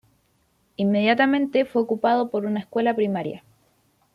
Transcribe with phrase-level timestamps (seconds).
[0.77, 3.43] Inmediatamente fue ocupado por una escuela primaria.